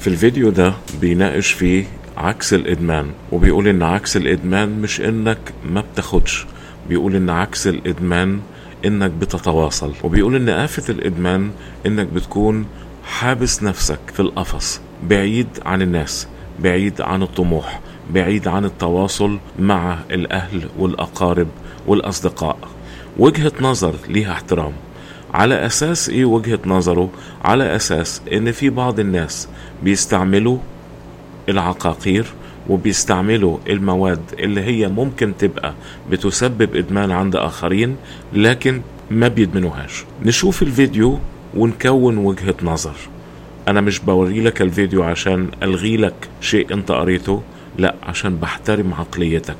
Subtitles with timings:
[0.00, 1.84] في الفيديو ده بيناقش فيه
[2.16, 5.38] عكس الإدمان وبيقول إن عكس الإدمان مش إنك
[5.70, 6.46] ما بتاخدش
[6.88, 8.40] بيقول إن عكس الإدمان
[8.84, 11.50] إنك بتتواصل وبيقول إن آفة الإدمان
[11.86, 12.66] إنك بتكون
[13.04, 16.28] حابس نفسك في القفص بعيد عن الناس
[16.60, 17.80] بعيد عن الطموح
[18.10, 21.48] بعيد عن التواصل مع الأهل والأقارب
[21.86, 22.58] والأصدقاء.
[23.18, 24.72] وجهة نظر ليها احترام.
[25.34, 27.10] على أساس إيه وجهة نظره؟
[27.44, 29.48] على أساس إن في بعض الناس
[29.82, 30.58] بيستعملوا
[31.48, 32.26] العقاقير
[32.68, 35.74] وبيستعملوا المواد اللي هي ممكن تبقى
[36.10, 37.96] بتسبب إدمان عند آخرين
[38.32, 38.80] لكن
[39.10, 40.04] ما بيدمنوهاش.
[40.22, 41.18] نشوف الفيديو
[41.56, 42.94] ونكون وجهة نظر.
[43.68, 47.42] أنا مش بوري لك الفيديو عشان ألغي لك شيء أنت قريته
[47.78, 49.56] لا عشان بحترم عقليتك.